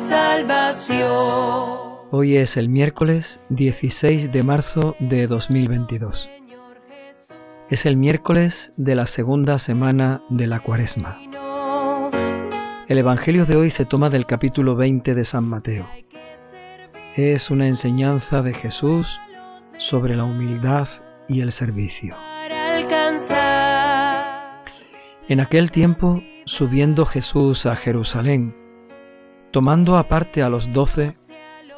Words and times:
salvación. 0.00 1.08
Hoy 2.10 2.36
es 2.36 2.56
el 2.56 2.68
miércoles 2.68 3.40
16 3.50 4.32
de 4.32 4.42
marzo 4.42 4.96
de 4.98 5.26
2022. 5.26 6.30
Es 7.68 7.86
el 7.86 7.96
miércoles 7.96 8.72
de 8.76 8.94
la 8.94 9.06
segunda 9.06 9.58
semana 9.58 10.22
de 10.28 10.46
la 10.46 10.60
cuaresma. 10.60 11.18
El 12.88 12.98
Evangelio 12.98 13.46
de 13.46 13.56
hoy 13.56 13.70
se 13.70 13.84
toma 13.84 14.10
del 14.10 14.26
capítulo 14.26 14.74
20 14.74 15.14
de 15.14 15.24
San 15.24 15.44
Mateo. 15.44 15.86
Es 17.14 17.50
una 17.50 17.68
enseñanza 17.68 18.42
de 18.42 18.54
Jesús 18.54 19.20
sobre 19.76 20.16
la 20.16 20.24
humildad 20.24 20.88
y 21.28 21.42
el 21.42 21.52
servicio. 21.52 22.16
En 25.28 25.38
aquel 25.38 25.70
tiempo, 25.70 26.22
subiendo 26.44 27.06
Jesús 27.06 27.66
a 27.66 27.76
Jerusalén, 27.76 28.59
tomando 29.50 29.96
aparte 29.96 30.42
a 30.42 30.48
los 30.48 30.72
doce, 30.72 31.16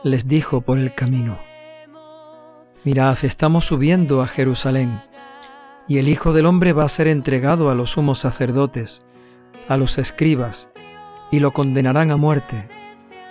les 0.04 0.26
dijo 0.26 0.60
por 0.60 0.78
el 0.78 0.94
camino, 0.94 1.38
Mirad, 2.84 3.16
estamos 3.24 3.64
subiendo 3.64 4.20
a 4.20 4.26
Jerusalén, 4.26 5.00
y 5.88 5.98
el 5.98 6.08
Hijo 6.08 6.32
del 6.32 6.46
Hombre 6.46 6.72
va 6.72 6.84
a 6.84 6.88
ser 6.88 7.08
entregado 7.08 7.70
a 7.70 7.74
los 7.74 7.92
sumos 7.92 8.18
sacerdotes, 8.18 9.04
a 9.68 9.76
los 9.76 9.98
escribas, 9.98 10.70
y 11.30 11.40
lo 11.40 11.52
condenarán 11.52 12.10
a 12.10 12.16
muerte, 12.16 12.68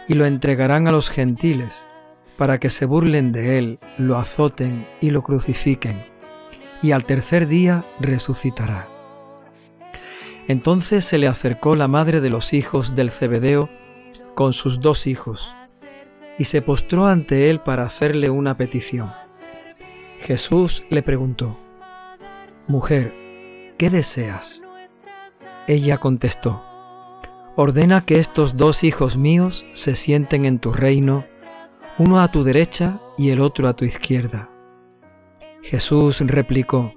y 0.08 0.14
lo 0.14 0.26
entregarán 0.26 0.88
a 0.88 0.92
los 0.92 1.10
gentiles, 1.10 1.88
para 2.38 2.60
que 2.60 2.70
se 2.70 2.86
burlen 2.86 3.32
de 3.32 3.58
él, 3.58 3.80
lo 3.98 4.18
azoten 4.18 4.88
y 5.02 5.12
lo 5.12 5.22
crucifiquen, 5.22 6.04
y 6.82 6.94
al 6.94 7.06
tercer 7.06 7.48
día 7.48 7.86
resucitará. 8.00 8.88
Entonces 10.48 11.06
se 11.06 11.18
le 11.18 11.28
acercó 11.28 11.76
la 11.76 11.88
madre 11.88 12.22
de 12.22 12.30
los 12.30 12.54
hijos 12.54 12.96
del 12.96 13.12
Zebedeo 13.12 13.70
con 14.34 14.54
sus 14.54 14.80
dos 14.80 15.08
hijos, 15.08 15.54
y 16.38 16.46
se 16.46 16.62
postró 16.62 17.08
ante 17.08 17.50
él 17.50 17.60
para 17.60 17.84
hacerle 17.84 18.30
una 18.30 18.56
petición. 18.56 19.12
Jesús 20.20 20.84
le 20.90 21.02
preguntó, 21.02 21.58
Mujer, 22.68 23.14
¿qué 23.78 23.90
deseas? 23.90 24.64
Ella 25.68 25.98
contestó, 25.98 26.64
Ordena 27.56 28.06
que 28.06 28.18
estos 28.20 28.56
dos 28.56 28.84
hijos 28.84 29.18
míos 29.18 29.66
se 29.74 29.96
sienten 29.96 30.46
en 30.46 30.60
tu 30.60 30.72
reino, 30.72 31.26
uno 31.98 32.22
a 32.22 32.30
tu 32.32 32.44
derecha 32.44 33.00
y 33.18 33.30
el 33.30 33.42
otro 33.42 33.68
a 33.68 33.76
tu 33.76 33.84
izquierda. 33.84 34.50
Jesús 35.62 36.22
replicó, 36.22 36.94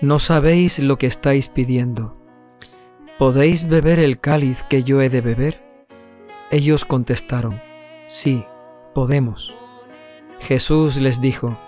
No 0.00 0.18
sabéis 0.18 0.78
lo 0.78 0.96
que 0.96 1.06
estáis 1.06 1.48
pidiendo. 1.48 2.16
¿Podéis 3.18 3.68
beber 3.68 3.98
el 3.98 4.20
cáliz 4.20 4.62
que 4.62 4.84
yo 4.84 5.02
he 5.02 5.10
de 5.10 5.20
beber? 5.20 5.67
Ellos 6.50 6.84
contestaron, 6.86 7.60
Sí, 8.06 8.44
podemos. 8.94 9.54
Jesús 10.40 10.96
les 10.96 11.20
dijo, 11.20 11.58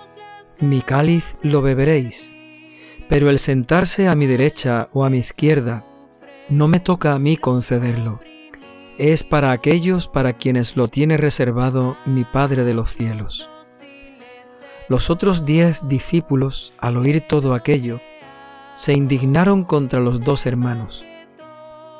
Mi 0.58 0.80
cáliz 0.80 1.36
lo 1.42 1.60
beberéis, 1.60 2.34
pero 3.06 3.28
el 3.28 3.38
sentarse 3.38 4.08
a 4.08 4.14
mi 4.14 4.26
derecha 4.26 4.88
o 4.94 5.04
a 5.04 5.10
mi 5.10 5.18
izquierda 5.18 5.84
no 6.48 6.66
me 6.66 6.80
toca 6.80 7.12
a 7.12 7.18
mí 7.18 7.36
concederlo. 7.36 8.20
Es 8.96 9.22
para 9.22 9.50
aquellos 9.52 10.08
para 10.08 10.32
quienes 10.32 10.76
lo 10.76 10.88
tiene 10.88 11.18
reservado 11.18 11.98
mi 12.06 12.24
Padre 12.24 12.64
de 12.64 12.72
los 12.72 12.90
cielos. 12.90 13.50
Los 14.88 15.10
otros 15.10 15.44
diez 15.44 15.86
discípulos, 15.88 16.72
al 16.78 16.96
oír 16.96 17.20
todo 17.28 17.52
aquello, 17.52 18.00
se 18.76 18.94
indignaron 18.94 19.64
contra 19.64 20.00
los 20.00 20.22
dos 20.22 20.46
hermanos. 20.46 21.04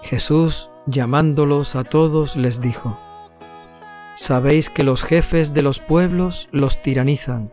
Jesús, 0.03 0.70
llamándolos 0.91 1.77
a 1.77 1.85
todos, 1.85 2.37
les 2.37 2.61
dijo, 2.61 2.99
Sabéis 4.17 4.69
que 4.69 4.85
los 4.85 5.03
jefes 5.03 5.55
de 5.55 5.63
los 5.63 5.79
pueblos 5.81 6.49
los 6.53 6.83
tiranizan 6.83 7.53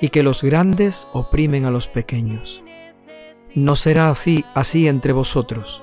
y 0.00 0.10
que 0.10 0.22
los 0.22 0.42
grandes 0.42 1.08
oprimen 1.12 1.64
a 1.64 1.70
los 1.70 1.88
pequeños. 1.88 2.62
No 3.54 3.74
será 3.74 4.10
así, 4.10 4.44
así 4.54 4.86
entre 4.86 5.12
vosotros. 5.12 5.82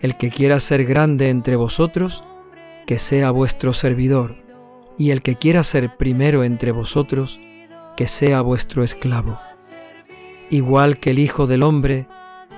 El 0.00 0.16
que 0.16 0.30
quiera 0.30 0.58
ser 0.60 0.84
grande 0.84 1.28
entre 1.28 1.56
vosotros, 1.56 2.24
que 2.86 2.98
sea 2.98 3.30
vuestro 3.30 3.72
servidor, 3.72 4.36
y 4.98 5.12
el 5.12 5.22
que 5.22 5.36
quiera 5.36 5.62
ser 5.62 5.94
primero 5.96 6.42
entre 6.42 6.72
vosotros, 6.72 7.38
que 7.96 8.08
sea 8.08 8.40
vuestro 8.40 8.82
esclavo. 8.82 9.38
Igual 10.50 10.98
que 10.98 11.10
el 11.10 11.18
Hijo 11.18 11.46
del 11.46 11.62
Hombre 11.62 12.08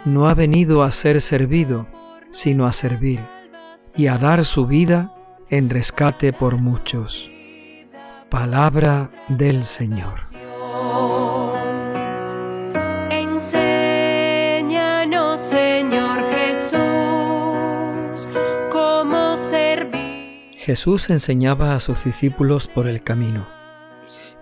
no 0.04 0.28
ha 0.28 0.34
venido 0.34 0.82
a 0.82 0.90
ser 0.90 1.20
servido, 1.20 1.86
sino 2.32 2.66
a 2.66 2.72
servir, 2.72 3.20
y 3.94 4.08
a 4.08 4.18
dar 4.18 4.44
su 4.44 4.66
vida 4.66 5.14
en 5.50 5.70
rescate 5.70 6.32
por 6.32 6.56
muchos. 6.56 7.30
Palabra 8.30 9.12
del 9.28 9.62
Señor. 9.62 10.32
Enséñanos, 13.10 15.40
Señor 15.40 16.24
Jesús, 16.30 16.80
cómo 18.70 19.36
servir. 19.36 20.48
Jesús 20.56 21.10
enseñaba 21.10 21.74
a 21.74 21.80
sus 21.80 22.04
discípulos 22.04 22.66
por 22.66 22.88
el 22.88 23.02
camino. 23.02 23.46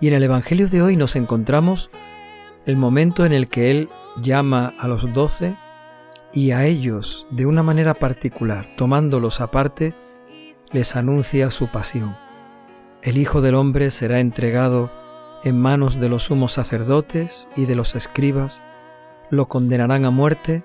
Y 0.01 0.07
en 0.09 0.15
el 0.15 0.23
Evangelio 0.23 0.69
de 0.69 0.83
hoy 0.83 0.97
nos 0.97 1.17
encontramos 1.17 1.91
el 2.67 2.77
momento 2.77 3.27
en 3.27 3.33
el 3.33 3.49
que 3.49 3.73
Él 3.73 3.89
llama 4.23 4.75
a 4.79 4.87
los 4.87 5.13
doce 5.13 5.57
y 6.33 6.53
a 6.53 6.65
ellos 6.65 7.27
de 7.31 7.47
una 7.47 7.63
manera 7.63 7.95
particular, 7.95 8.67
tomándolos 8.77 9.41
aparte, 9.41 9.95
les 10.73 10.97
anuncia 10.97 11.51
su 11.51 11.69
pasión. 11.69 12.17
El 13.03 13.19
Hijo 13.19 13.41
del 13.41 13.55
Hombre 13.55 13.91
será 13.91 14.21
entregado 14.21 14.93
en 15.43 15.59
manos 15.59 15.99
de 15.99 16.09
los 16.09 16.25
sumos 16.25 16.53
sacerdotes 16.53 17.49
y 17.57 17.65
de 17.65 17.75
los 17.75 17.95
escribas, 17.95 18.63
lo 19.31 19.49
condenarán 19.49 20.05
a 20.05 20.11
muerte 20.11 20.63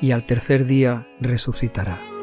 y 0.00 0.10
al 0.10 0.24
tercer 0.24 0.64
día 0.64 1.06
resucitará. 1.20 2.17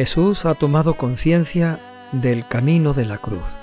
Jesús 0.00 0.46
ha 0.46 0.54
tomado 0.54 0.94
conciencia 0.94 2.08
del 2.12 2.48
camino 2.48 2.94
de 2.94 3.04
la 3.04 3.18
cruz 3.18 3.58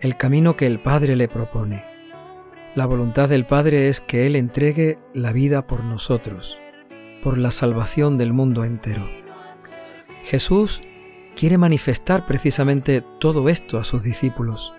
el 0.00 0.16
camino 0.16 0.56
que 0.56 0.64
el 0.64 0.80
Padre 0.80 1.16
le 1.16 1.28
propone. 1.28 1.84
La 2.74 2.86
voluntad 2.86 3.28
del 3.28 3.44
Padre 3.44 3.90
es 3.90 4.00
que 4.00 4.24
Él 4.24 4.36
entregue 4.36 4.98
la 5.12 5.34
vida 5.34 5.66
por 5.66 5.84
nosotros, 5.84 6.58
por 7.22 7.36
la 7.36 7.50
salvación 7.50 8.16
del 8.16 8.32
mundo 8.32 8.64
entero. 8.64 9.06
Jesús 10.22 10.80
quiere 11.36 11.58
manifestar 11.58 12.24
precisamente 12.24 13.04
todo 13.18 13.50
esto 13.50 13.76
a 13.76 13.84
sus 13.84 14.02
discípulos. 14.02 14.72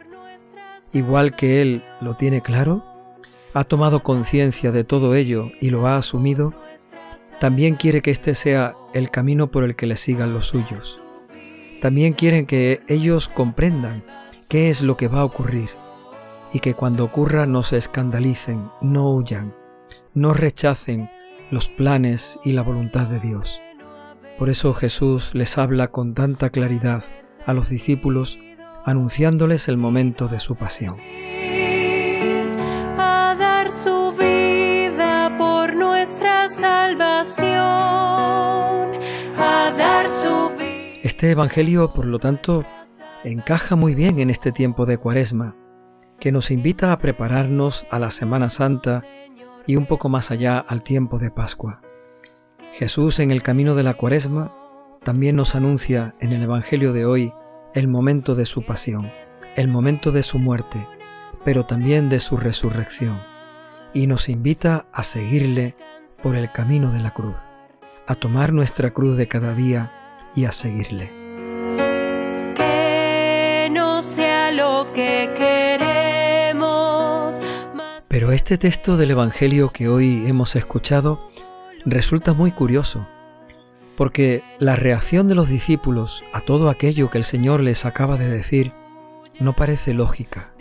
Igual 0.93 1.35
que 1.35 1.61
Él 1.61 1.83
lo 2.01 2.15
tiene 2.15 2.41
claro, 2.41 2.83
ha 3.53 3.65
tomado 3.65 4.01
conciencia 4.01 4.71
de 4.71 4.83
todo 4.83 5.13
ello 5.13 5.51
y 5.61 5.69
lo 5.69 5.85
ha 5.85 5.97
asumido, 5.97 6.55
también 7.41 7.73
quiere 7.73 8.03
que 8.03 8.11
este 8.11 8.35
sea 8.35 8.75
el 8.93 9.09
camino 9.09 9.49
por 9.49 9.63
el 9.63 9.75
que 9.75 9.87
le 9.87 9.97
sigan 9.97 10.31
los 10.31 10.45
suyos. 10.45 11.01
También 11.81 12.13
quieren 12.13 12.45
que 12.45 12.81
ellos 12.87 13.29
comprendan 13.29 14.03
qué 14.47 14.69
es 14.69 14.83
lo 14.83 14.95
que 14.95 15.07
va 15.07 15.21
a 15.21 15.25
ocurrir 15.25 15.71
y 16.53 16.59
que 16.59 16.75
cuando 16.75 17.03
ocurra 17.03 17.47
no 17.47 17.63
se 17.63 17.77
escandalicen, 17.77 18.69
no 18.81 19.09
huyan, 19.09 19.55
no 20.13 20.35
rechacen 20.35 21.09
los 21.49 21.67
planes 21.67 22.37
y 22.45 22.51
la 22.51 22.61
voluntad 22.61 23.07
de 23.07 23.19
Dios. 23.19 23.59
Por 24.37 24.51
eso 24.51 24.75
Jesús 24.75 25.31
les 25.33 25.57
habla 25.57 25.87
con 25.87 26.13
tanta 26.13 26.51
claridad 26.51 27.03
a 27.47 27.55
los 27.55 27.69
discípulos, 27.69 28.37
anunciándoles 28.85 29.67
el 29.67 29.77
momento 29.77 30.27
de 30.27 30.39
su 30.39 30.57
pasión. 30.57 30.97
A 32.99 33.35
dar 33.35 33.71
su 33.71 34.11
Este 41.21 41.29
Evangelio, 41.29 41.93
por 41.93 42.07
lo 42.07 42.17
tanto, 42.17 42.65
encaja 43.23 43.75
muy 43.75 43.93
bien 43.93 44.17
en 44.17 44.31
este 44.31 44.51
tiempo 44.51 44.87
de 44.87 44.97
Cuaresma, 44.97 45.55
que 46.19 46.31
nos 46.31 46.49
invita 46.49 46.91
a 46.91 46.97
prepararnos 46.97 47.85
a 47.91 47.99
la 47.99 48.09
Semana 48.09 48.49
Santa 48.49 49.03
y 49.67 49.75
un 49.75 49.85
poco 49.85 50.09
más 50.09 50.31
allá 50.31 50.57
al 50.57 50.81
tiempo 50.81 51.19
de 51.19 51.29
Pascua. 51.29 51.83
Jesús 52.73 53.19
en 53.19 53.29
el 53.29 53.43
camino 53.43 53.75
de 53.75 53.83
la 53.83 53.93
Cuaresma 53.93 54.51
también 55.03 55.35
nos 55.35 55.53
anuncia 55.53 56.15
en 56.21 56.33
el 56.33 56.41
Evangelio 56.41 56.91
de 56.91 57.05
hoy 57.05 57.31
el 57.75 57.87
momento 57.87 58.33
de 58.33 58.47
su 58.47 58.63
pasión, 58.63 59.11
el 59.55 59.67
momento 59.67 60.11
de 60.11 60.23
su 60.23 60.39
muerte, 60.39 60.87
pero 61.45 61.67
también 61.67 62.09
de 62.09 62.19
su 62.19 62.35
resurrección, 62.35 63.21
y 63.93 64.07
nos 64.07 64.27
invita 64.27 64.87
a 64.91 65.03
seguirle 65.03 65.75
por 66.23 66.35
el 66.35 66.51
camino 66.51 66.91
de 66.91 66.99
la 67.01 67.11
cruz, 67.11 67.41
a 68.07 68.15
tomar 68.15 68.53
nuestra 68.53 68.89
cruz 68.89 69.17
de 69.17 69.27
cada 69.27 69.53
día 69.53 69.91
y 70.35 70.45
a 70.45 70.51
seguirle. 70.51 71.11
Que 72.55 73.69
no 73.71 74.01
sea 74.01 74.51
lo 74.51 74.91
que 74.93 75.29
queremos. 75.35 77.39
Pero 78.07 78.31
este 78.31 78.57
texto 78.57 78.97
del 78.97 79.11
Evangelio 79.11 79.69
que 79.69 79.87
hoy 79.87 80.25
hemos 80.27 80.55
escuchado 80.55 81.31
resulta 81.85 82.33
muy 82.33 82.51
curioso, 82.51 83.07
porque 83.95 84.43
la 84.59 84.75
reacción 84.75 85.27
de 85.27 85.35
los 85.35 85.49
discípulos 85.49 86.23
a 86.33 86.41
todo 86.41 86.69
aquello 86.69 87.09
que 87.09 87.17
el 87.17 87.23
Señor 87.23 87.61
les 87.61 87.85
acaba 87.85 88.17
de 88.17 88.29
decir 88.29 88.73
no 89.39 89.53
parece 89.53 89.93
lógica. 89.93 90.51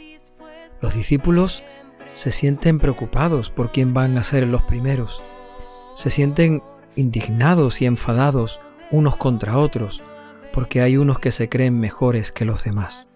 Los 0.81 0.95
discípulos 0.95 1.63
se 2.13 2.33
sienten 2.33 2.79
preocupados 2.79 3.51
por 3.51 3.71
quién 3.71 3.95
van 3.95 4.17
a 4.17 4.23
ser 4.23 4.47
los 4.47 4.63
primeros, 4.63 5.23
se 5.95 6.11
sienten 6.11 6.63
indignados 6.97 7.83
y 7.83 7.87
enfadados 7.87 8.61
unos 8.91 9.17
contra 9.17 9.59
otros, 9.59 10.03
porque 10.53 10.81
hay 10.81 10.97
unos 10.97 11.19
que 11.19 11.31
se 11.31 11.49
creen 11.49 11.79
mejores 11.79 12.33
que 12.33 12.45
los 12.45 12.65
demás. 12.65 13.07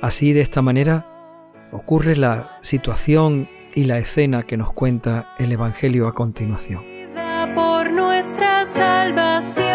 Así, 0.00 0.32
de 0.32 0.40
esta 0.40 0.62
manera, 0.62 1.06
ocurre 1.72 2.16
la 2.16 2.58
situación 2.60 3.48
y 3.74 3.84
la 3.84 3.98
escena 3.98 4.44
que 4.44 4.56
nos 4.56 4.72
cuenta 4.72 5.34
el 5.38 5.52
Evangelio 5.52 6.08
a 6.08 6.14
continuación. 6.14 6.82
Por 7.54 7.90
nuestra 7.90 8.64
salvación, 8.64 9.66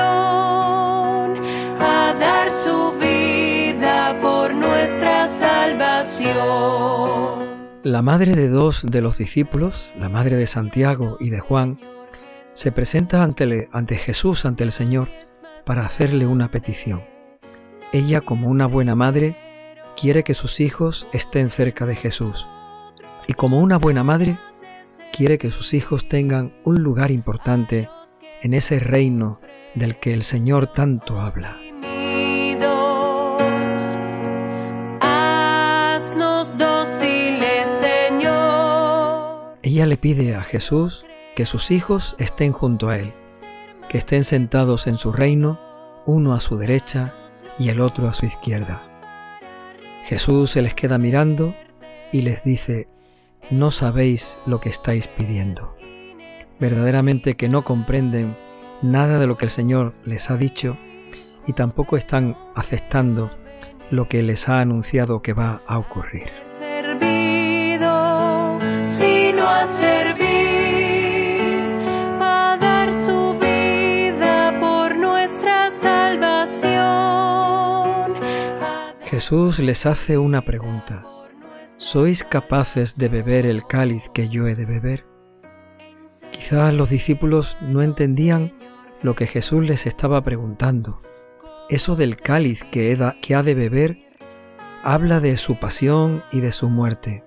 a 1.80 2.16
dar 2.20 2.52
su 2.52 2.94
vida 3.00 4.18
por 4.22 4.54
nuestra 4.54 5.28
salvación. 5.28 6.34
La 7.84 8.02
madre 8.02 8.36
de 8.36 8.48
dos 8.48 8.86
de 8.90 9.02
los 9.02 9.18
discípulos, 9.18 9.94
la 9.98 10.08
madre 10.08 10.38
de 10.38 10.48
Santiago 10.48 11.18
y 11.20 11.30
de 11.30 11.40
Juan, 11.40 11.80
se 12.54 12.72
presenta 12.72 13.24
ante, 13.24 13.68
ante 13.72 13.96
Jesús, 13.98 14.46
ante 14.46 14.64
el 14.64 14.72
Señor, 14.72 15.10
para 15.66 15.86
hacerle 15.86 16.28
una 16.28 16.52
petición. 16.52 17.04
Ella, 17.92 18.22
como 18.22 18.48
una 18.48 18.68
buena 18.68 18.96
madre, 18.96 19.36
quiere 20.00 20.24
que 20.24 20.34
sus 20.34 20.60
hijos 20.60 21.08
estén 21.14 21.50
cerca 21.50 21.86
de 21.86 21.96
Jesús. 21.96 22.48
Y 23.28 23.34
como 23.34 23.60
una 23.60 23.78
buena 23.78 24.04
madre, 24.04 24.38
quiere 25.12 25.38
que 25.38 25.52
sus 25.52 25.74
hijos 25.74 26.08
tengan 26.08 26.54
un 26.64 26.84
lugar 26.84 27.12
importante 27.12 27.90
en 28.42 28.54
ese 28.54 28.80
reino 28.80 29.40
del 29.76 29.98
que 29.98 30.14
el 30.14 30.24
Señor 30.24 30.68
tanto 30.68 31.22
habla. 31.22 31.58
Ella 39.62 39.86
le 39.86 39.98
pide 39.98 40.36
a 40.36 40.44
Jesús 40.44 41.06
que 41.36 41.46
sus 41.46 41.72
hijos 41.72 42.16
estén 42.20 42.52
junto 42.52 42.90
a 42.90 42.98
Él, 42.98 43.14
que 43.90 43.98
estén 43.98 44.24
sentados 44.24 44.88
en 44.88 44.98
su 44.98 45.12
reino, 45.12 45.60
uno 46.06 46.34
a 46.34 46.40
su 46.40 46.58
derecha 46.58 47.14
y 47.58 47.70
el 47.70 47.82
otro 47.82 48.08
a 48.08 48.14
su 48.14 48.26
izquierda. 48.26 48.82
Jesús 50.04 50.52
se 50.52 50.62
les 50.62 50.74
queda 50.74 50.98
mirando 50.98 51.56
y 52.12 52.22
les 52.22 52.44
dice, 52.44 52.88
no 53.50 53.72
sabéis 53.72 54.38
lo 54.46 54.60
que 54.60 54.70
estáis 54.70 55.08
pidiendo. 55.08 55.76
Verdaderamente 56.60 57.36
que 57.36 57.50
no 57.50 57.64
comprenden 57.64 58.38
nada 58.82 59.20
de 59.20 59.28
lo 59.28 59.38
que 59.38 59.46
el 59.46 59.52
Señor 59.52 59.96
les 60.04 60.30
ha 60.30 60.38
dicho 60.38 60.78
y 61.48 61.54
tampoco 61.54 61.98
están 61.98 62.38
aceptando 62.56 63.32
lo 63.90 64.08
que 64.08 64.24
les 64.24 64.50
ha 64.50 64.60
anunciado 64.60 65.22
que 65.22 65.34
va 65.34 65.62
a 65.68 65.78
ocurrir. 65.78 66.30
Jesús 79.24 79.60
les 79.60 79.86
hace 79.86 80.18
una 80.18 80.42
pregunta. 80.42 81.08
¿Sois 81.78 82.26
capaces 82.26 82.98
de 82.98 83.08
beber 83.08 83.46
el 83.46 83.66
cáliz 83.66 84.10
que 84.14 84.28
yo 84.28 84.50
he 84.50 84.56
de 84.56 84.66
beber? 84.66 85.06
Quizás 86.34 86.74
los 86.74 86.90
discípulos 86.90 87.56
no 87.62 87.82
entendían 87.82 88.52
lo 89.02 89.16
que 89.16 89.26
Jesús 89.26 89.66
les 89.66 89.88
estaba 89.88 90.22
preguntando. 90.26 91.02
Eso 91.70 91.96
del 91.96 92.18
cáliz 92.18 92.66
que, 92.66 93.14
que 93.22 93.34
ha 93.34 93.44
de 93.44 93.54
beber 93.54 93.98
habla 94.84 95.22
de 95.22 95.38
su 95.38 95.58
pasión 95.58 96.22
y 96.34 96.42
de 96.42 96.52
su 96.52 96.70
muerte. 96.70 97.24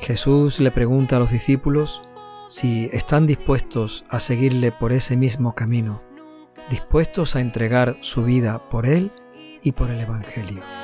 Jesús 0.00 0.60
le 0.60 0.70
pregunta 0.70 1.16
a 1.16 1.18
los 1.18 1.32
discípulos 1.32 2.00
si 2.46 2.90
están 2.92 3.26
dispuestos 3.26 4.04
a 4.08 4.20
seguirle 4.20 4.70
por 4.70 4.92
ese 4.92 5.16
mismo 5.16 5.56
camino, 5.56 6.00
dispuestos 6.70 7.34
a 7.34 7.40
entregar 7.40 7.96
su 8.02 8.22
vida 8.22 8.68
por 8.68 8.86
Él 8.86 9.10
y 9.64 9.72
por 9.72 9.90
el 9.90 10.00
Evangelio. 10.00 10.77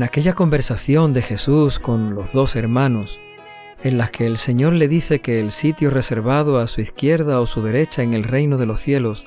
En 0.00 0.04
aquella 0.04 0.32
conversación 0.32 1.12
de 1.12 1.20
Jesús 1.20 1.78
con 1.78 2.14
los 2.14 2.32
dos 2.32 2.56
hermanos, 2.56 3.20
en 3.84 3.98
las 3.98 4.10
que 4.10 4.26
el 4.26 4.38
Señor 4.38 4.72
le 4.72 4.88
dice 4.88 5.20
que 5.20 5.38
el 5.40 5.50
sitio 5.50 5.90
reservado 5.90 6.58
a 6.58 6.68
su 6.68 6.80
izquierda 6.80 7.38
o 7.38 7.44
su 7.44 7.60
derecha 7.60 8.02
en 8.02 8.14
el 8.14 8.24
reino 8.24 8.56
de 8.56 8.64
los 8.64 8.80
cielos 8.80 9.26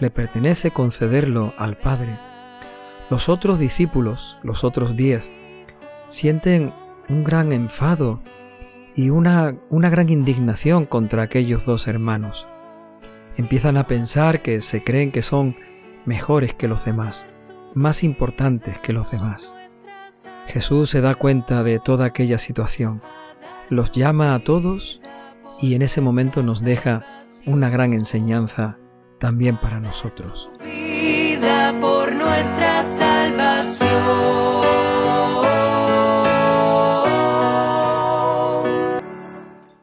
le 0.00 0.10
pertenece 0.10 0.72
concederlo 0.72 1.54
al 1.56 1.78
Padre, 1.78 2.18
los 3.08 3.30
otros 3.30 3.58
discípulos, 3.58 4.38
los 4.42 4.62
otros 4.62 4.94
diez, 4.94 5.32
sienten 6.08 6.74
un 7.08 7.24
gran 7.24 7.54
enfado 7.54 8.20
y 8.94 9.08
una, 9.08 9.54
una 9.70 9.88
gran 9.88 10.10
indignación 10.10 10.84
contra 10.84 11.22
aquellos 11.22 11.64
dos 11.64 11.88
hermanos. 11.88 12.46
Empiezan 13.38 13.78
a 13.78 13.86
pensar 13.86 14.42
que 14.42 14.60
se 14.60 14.84
creen 14.84 15.12
que 15.12 15.22
son 15.22 15.56
mejores 16.04 16.52
que 16.52 16.68
los 16.68 16.84
demás, 16.84 17.26
más 17.72 18.04
importantes 18.04 18.78
que 18.78 18.92
los 18.92 19.10
demás. 19.10 19.56
Jesús 20.46 20.90
se 20.90 21.00
da 21.00 21.14
cuenta 21.14 21.62
de 21.62 21.78
toda 21.78 22.06
aquella 22.06 22.38
situación, 22.38 23.02
los 23.68 23.92
llama 23.92 24.34
a 24.34 24.40
todos 24.40 25.00
y 25.60 25.74
en 25.74 25.82
ese 25.82 26.00
momento 26.00 26.42
nos 26.42 26.62
deja 26.62 27.04
una 27.46 27.70
gran 27.70 27.92
enseñanza 27.92 28.78
también 29.18 29.56
para 29.56 29.80
nosotros. 29.80 30.50
Vida 30.62 31.74
por 31.80 32.12
nuestra 32.14 32.86
salvación. 32.86 33.94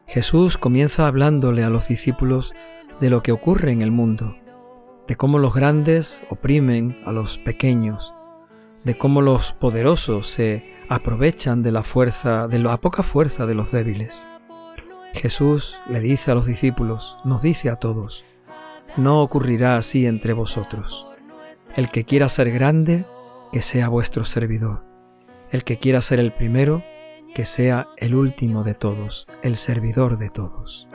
Jesús 0.06 0.58
comienza 0.58 1.06
hablándole 1.06 1.64
a 1.64 1.70
los 1.70 1.88
discípulos 1.88 2.52
de 3.00 3.08
lo 3.08 3.22
que 3.22 3.32
ocurre 3.32 3.72
en 3.72 3.80
el 3.80 3.90
mundo, 3.90 4.36
de 5.08 5.16
cómo 5.16 5.38
los 5.38 5.54
grandes 5.54 6.22
oprimen 6.28 7.00
a 7.06 7.12
los 7.12 7.38
pequeños, 7.38 8.14
de 8.84 8.96
cómo 8.96 9.20
los 9.20 9.52
poderosos 9.52 10.26
se 10.28 10.74
aprovechan 10.88 11.62
de 11.62 11.72
la 11.72 11.82
fuerza, 11.82 12.48
de 12.48 12.58
la 12.58 12.76
poca 12.78 13.02
fuerza 13.02 13.46
de 13.46 13.54
los 13.54 13.72
débiles. 13.72 14.26
Jesús 15.14 15.78
le 15.88 16.00
dice 16.00 16.30
a 16.30 16.34
los 16.34 16.46
discípulos, 16.46 17.18
nos 17.24 17.42
dice 17.42 17.70
a 17.70 17.76
todos, 17.76 18.24
no 18.96 19.20
ocurrirá 19.20 19.76
así 19.76 20.06
entre 20.06 20.32
vosotros. 20.32 21.06
El 21.76 21.90
que 21.90 22.04
quiera 22.04 22.28
ser 22.28 22.50
grande, 22.50 23.06
que 23.52 23.62
sea 23.62 23.88
vuestro 23.88 24.24
servidor. 24.24 24.84
El 25.50 25.64
que 25.64 25.78
quiera 25.78 26.00
ser 26.00 26.20
el 26.20 26.32
primero, 26.32 26.82
que 27.34 27.44
sea 27.44 27.88
el 27.96 28.14
último 28.14 28.64
de 28.64 28.74
todos, 28.74 29.26
el 29.42 29.56
servidor 29.56 30.18
de 30.18 30.28
todos. 30.28 30.88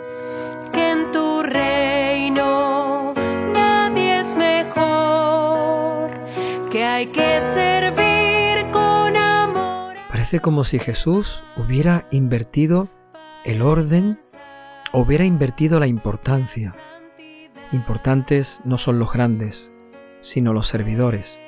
Hay 6.98 7.06
que 7.06 7.42
servir 7.42 8.72
con 8.72 9.16
amor. 9.16 9.98
Parece 10.10 10.39
como 10.39 10.63
si 10.63 10.80
Jesús 10.80 11.44
hubiera 11.56 12.08
invertido 12.10 12.89
el 13.46 13.62
orden, 13.62 14.20
hubiera 14.94 15.24
invertido 15.24 15.80
la 15.80 15.86
importancia. 15.86 16.75
Importantes 17.72 18.62
no 18.63 18.80
son 18.80 18.98
los 18.98 19.13
grandes, 19.13 19.72
sino 20.22 20.54
los 20.54 20.70
servidores. 20.70 21.39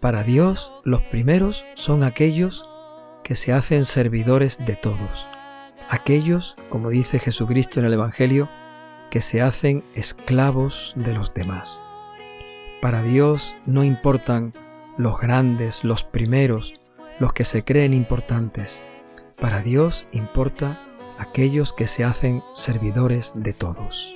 Para 0.00 0.22
Dios 0.22 0.72
los 0.82 1.02
primeros 1.02 1.66
son 1.74 2.02
aquellos 2.02 2.66
que 3.22 3.34
se 3.34 3.52
hacen 3.52 3.84
servidores 3.84 4.56
de 4.64 4.76
todos. 4.76 5.28
Aquellos, 5.90 6.56
como 6.70 6.88
dice 6.88 7.18
Jesucristo 7.18 7.80
en 7.80 7.86
el 7.86 7.92
Evangelio, 7.92 8.48
que 9.10 9.20
se 9.20 9.42
hacen 9.42 9.84
esclavos 9.94 10.94
de 10.96 11.12
los 11.12 11.34
demás. 11.34 11.84
Para 12.80 13.02
Dios 13.02 13.54
no 13.66 13.84
importan 13.84 14.54
los 15.00 15.18
grandes, 15.18 15.82
los 15.82 16.04
primeros, 16.04 16.74
los 17.18 17.32
que 17.32 17.44
se 17.44 17.62
creen 17.62 17.94
importantes. 17.94 18.84
Para 19.40 19.62
Dios 19.62 20.06
importa 20.12 20.82
aquellos 21.18 21.72
que 21.72 21.86
se 21.86 22.04
hacen 22.04 22.42
servidores 22.52 23.32
de 23.34 23.52
todos. 23.54 24.14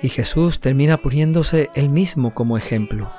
Y 0.00 0.08
Jesús 0.10 0.60
termina 0.60 0.98
poniéndose 0.98 1.70
él 1.74 1.88
mismo 1.88 2.34
como 2.34 2.56
ejemplo. 2.58 3.10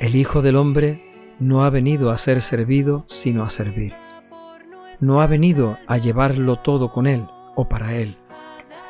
El 0.00 0.16
Hijo 0.16 0.42
del 0.42 0.56
Hombre 0.56 1.14
no 1.38 1.64
ha 1.64 1.70
venido 1.70 2.10
a 2.10 2.18
ser 2.18 2.42
servido, 2.42 3.04
sino 3.08 3.44
a 3.44 3.50
servir. 3.50 3.94
No 5.00 5.22
ha 5.22 5.26
venido 5.26 5.78
a 5.86 5.96
llevarlo 5.96 6.56
todo 6.56 6.90
con 6.90 7.06
Él 7.06 7.26
o 7.54 7.68
para 7.68 7.94
Él. 7.94 8.18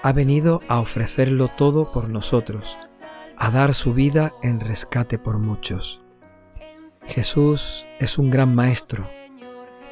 Ha 0.04 0.12
venido 0.12 0.60
a 0.68 0.80
ofrecerlo 0.80 1.48
todo 1.48 1.90
por 1.90 2.10
nosotros, 2.10 2.78
a 3.38 3.50
dar 3.50 3.72
su 3.72 3.94
vida 3.94 4.34
en 4.42 4.60
rescate 4.60 5.18
por 5.18 5.38
muchos. 5.38 6.02
Jesús 7.06 7.86
es 7.98 8.18
un 8.18 8.28
gran 8.28 8.54
maestro, 8.54 9.08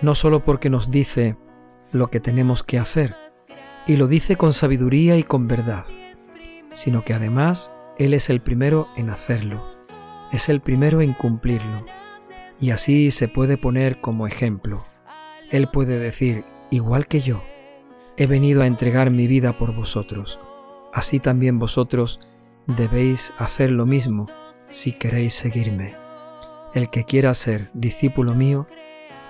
no 0.02 0.14
solo 0.14 0.44
porque 0.44 0.68
nos 0.68 0.90
dice 0.90 1.38
lo 1.92 2.08
que 2.08 2.20
tenemos 2.20 2.62
que 2.62 2.78
hacer, 2.78 3.16
y 3.86 3.96
lo 3.96 4.06
dice 4.06 4.36
con 4.36 4.52
sabiduría 4.52 5.16
y 5.16 5.22
con 5.22 5.48
verdad, 5.48 5.86
sino 6.74 7.06
que 7.06 7.14
además 7.14 7.72
Él 7.96 8.12
es 8.12 8.28
el 8.28 8.42
primero 8.42 8.88
en 8.98 9.08
hacerlo, 9.08 9.64
es 10.30 10.50
el 10.50 10.60
primero 10.60 11.00
en 11.00 11.14
cumplirlo, 11.14 11.86
y 12.60 12.72
así 12.72 13.12
se 13.12 13.28
puede 13.28 13.56
poner 13.56 14.02
como 14.02 14.26
ejemplo. 14.26 14.84
Él 15.50 15.70
puede 15.72 15.98
decir, 15.98 16.44
igual 16.70 17.06
que 17.06 17.22
yo, 17.22 17.42
he 18.16 18.26
venido 18.26 18.62
a 18.62 18.66
entregar 18.66 19.10
mi 19.10 19.26
vida 19.26 19.52
por 19.58 19.74
vosotros, 19.74 20.38
así 20.92 21.20
también 21.20 21.58
vosotros 21.58 22.20
debéis 22.66 23.32
hacer 23.38 23.70
lo 23.70 23.86
mismo 23.86 24.28
si 24.68 24.92
queréis 24.92 25.34
seguirme. 25.34 25.94
El 26.74 26.90
que 26.90 27.04
quiera 27.04 27.34
ser 27.34 27.70
discípulo 27.74 28.34
mío, 28.34 28.66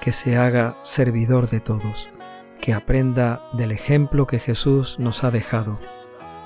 que 0.00 0.12
se 0.12 0.36
haga 0.36 0.76
servidor 0.82 1.48
de 1.48 1.60
todos, 1.60 2.10
que 2.60 2.72
aprenda 2.72 3.44
del 3.52 3.72
ejemplo 3.72 4.26
que 4.26 4.38
Jesús 4.38 4.98
nos 4.98 5.24
ha 5.24 5.30
dejado, 5.30 5.80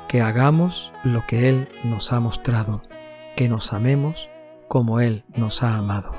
que 0.08 0.20
hagamos 0.20 0.92
lo 1.04 1.26
que 1.26 1.48
Él 1.48 1.68
nos 1.84 2.12
ha 2.12 2.20
mostrado, 2.20 2.82
que 3.36 3.48
nos 3.48 3.72
amemos 3.72 4.30
como 4.68 5.00
Él 5.00 5.24
nos 5.36 5.62
ha 5.62 5.76
amado. 5.76 6.14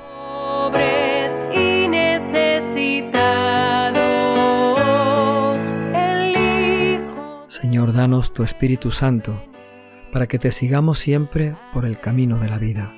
Señor, 7.68 7.92
danos 7.92 8.32
tu 8.32 8.44
Espíritu 8.44 8.90
Santo 8.90 9.44
para 10.10 10.26
que 10.26 10.38
te 10.38 10.52
sigamos 10.52 10.98
siempre 10.98 11.54
por 11.70 11.84
el 11.84 12.00
camino 12.00 12.38
de 12.38 12.48
la 12.48 12.56
vida. 12.56 12.94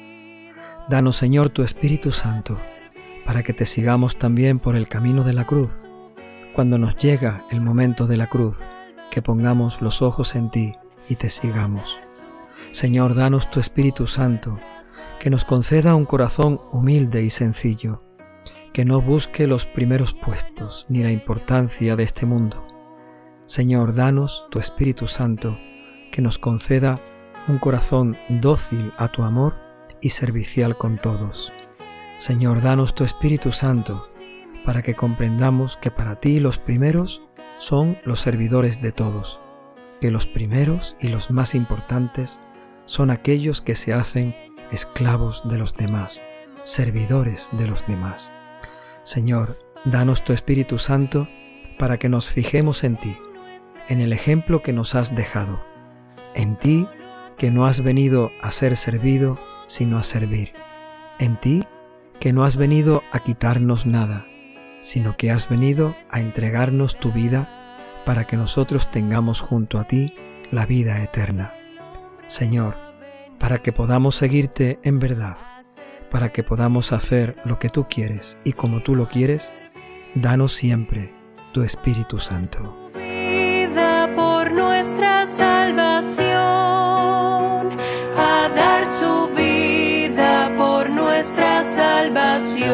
Danos, 0.89 1.17
Señor, 1.17 1.49
tu 1.49 1.65
Espíritu 1.65 2.13
Santo, 2.13 2.61
para 3.27 3.43
que 3.43 3.53
te 3.53 3.67
sigamos 3.67 4.17
también 4.17 4.61
por 4.61 4.77
el 4.77 4.87
camino 4.87 5.25
de 5.25 5.33
la 5.33 5.45
cruz. 5.45 5.83
Cuando 6.55 6.79
nos 6.79 6.95
llega 6.95 7.45
el 7.51 7.61
momento 7.61 8.07
de 8.07 8.17
la 8.17 8.29
cruz, 8.29 8.61
que 9.11 9.23
pongamos 9.23 9.83
los 9.83 10.03
ojos 10.03 10.37
en 10.37 10.53
ti 10.53 10.77
y 11.09 11.17
te 11.17 11.31
sigamos. 11.31 11.99
Señor, 12.71 13.17
danos 13.17 13.51
tu 13.51 13.59
Espíritu 13.59 14.07
Santo, 14.07 14.61
que 15.19 15.31
nos 15.31 15.45
conceda 15.45 15.97
un 15.97 16.05
corazón 16.05 16.61
humilde 16.71 17.25
y 17.25 17.31
sencillo, 17.31 18.05
que 18.73 18.85
no 18.85 19.03
busque 19.03 19.49
los 19.49 19.67
primeros 19.67 20.15
puestos 20.15 20.87
ni 20.89 21.03
la 21.03 21.11
importancia 21.11 21.97
de 21.97 22.05
este 22.05 22.25
mundo. 22.25 22.70
Señor, 23.51 23.97
danos 23.97 24.47
tu 24.51 24.61
Espíritu 24.61 25.09
Santo, 25.09 25.59
que 26.13 26.23
nos 26.23 26.39
conceda 26.39 27.01
un 27.49 27.59
corazón 27.59 28.17
dócil 28.29 28.93
a 28.97 29.09
tu 29.09 29.25
amor 29.25 29.57
y 30.01 30.11
servicial 30.11 30.79
con 30.79 30.99
todos. 30.99 31.53
Señor, 32.19 32.63
danos 32.63 32.95
tu 32.95 33.03
Espíritu 33.03 33.51
Santo, 33.51 34.07
para 34.65 34.83
que 34.83 34.95
comprendamos 34.95 35.77
que 35.79 35.91
para 35.91 36.15
ti 36.15 36.39
los 36.39 36.59
primeros 36.59 37.23
son 37.59 37.99
los 38.05 38.21
servidores 38.21 38.81
de 38.81 38.93
todos, 38.93 39.41
que 40.01 40.13
los 40.13 40.29
primeros 40.29 40.97
y 41.01 41.09
los 41.09 41.33
más 41.33 41.57
importantes 41.57 42.41
son 42.85 43.11
aquellos 43.11 43.61
que 43.61 43.75
se 43.75 43.93
hacen 43.93 44.33
esclavos 44.71 45.43
de 45.49 45.59
los 45.59 45.75
demás, 45.75 46.23
servidores 46.63 47.49
de 47.51 47.67
los 47.67 47.85
demás. 47.89 48.33
Señor, 49.03 49.59
danos 49.85 50.23
tu 50.23 50.33
Espíritu 50.33 50.79
Santo 50.79 51.27
para 51.81 51.99
que 51.99 52.09
nos 52.09 52.29
fijemos 52.29 52.85
en 52.85 52.97
ti, 52.97 53.17
en 53.91 54.01
el 54.01 54.13
ejemplo 54.13 54.63
que 54.63 54.73
nos 54.73 54.95
has 54.95 55.15
dejado, 55.17 55.61
en 56.35 56.55
ti 56.55 56.87
que 57.37 57.51
no 57.51 57.67
has 57.67 57.83
venido 57.83 58.31
a 58.41 58.53
ser 58.53 58.77
servido, 58.77 59.39
sino 59.67 59.99
a 59.99 60.05
servir, 60.05 60.53
en 61.19 61.37
ti 61.37 61.65
que 62.21 62.33
no 62.33 62.45
has 62.45 62.57
venido 62.57 63.03
a 63.11 63.19
quitarnos 63.19 63.87
nada, 63.87 64.27
sino 64.81 65.17
que 65.17 65.33
has 65.33 65.49
venido 65.49 65.97
a 66.09 66.21
entregarnos 66.21 67.01
tu 67.01 67.11
vida 67.11 68.03
para 68.07 68.29
que 68.29 68.37
nosotros 68.37 68.89
tengamos 68.93 69.41
junto 69.41 69.79
a 69.79 69.85
ti 69.85 70.15
la 70.53 70.67
vida 70.67 71.03
eterna. 71.03 71.53
Señor, 72.29 72.77
para 73.41 73.59
que 73.59 73.73
podamos 73.73 74.15
seguirte 74.15 74.79
en 74.85 75.01
verdad, 75.01 75.37
para 76.13 76.31
que 76.31 76.45
podamos 76.45 76.93
hacer 76.93 77.35
lo 77.45 77.59
que 77.59 77.71
tú 77.71 77.89
quieres 77.89 78.39
y 78.45 78.53
como 78.53 78.83
tú 78.83 78.95
lo 78.95 79.09
quieres, 79.09 79.53
danos 80.15 80.53
siempre 80.53 81.13
tu 81.53 81.65
Espíritu 81.65 82.21
Santo. 82.21 82.80
Salvación, 85.33 86.29
a 88.17 88.49
dar 88.53 88.85
su 88.85 89.29
vida 89.37 90.53
por 90.59 90.91
nuestra 90.91 91.63
salvación. 91.63 92.71